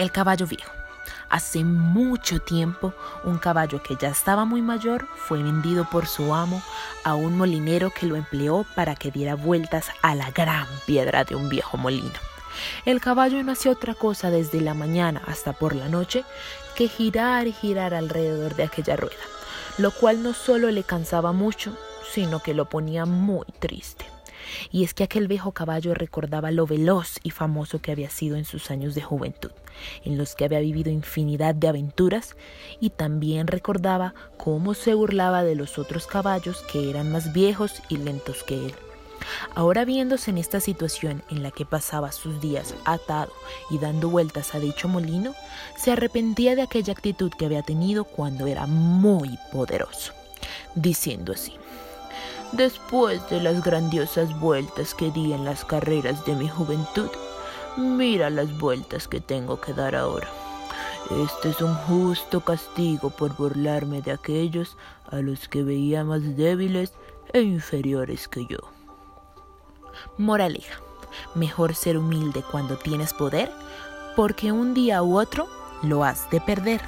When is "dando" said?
43.78-44.08